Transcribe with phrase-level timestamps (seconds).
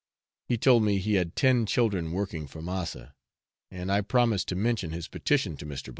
[0.47, 3.13] He told me he had ten children 'working for massa,'
[3.69, 5.89] and I promised to mention his petition to Mr.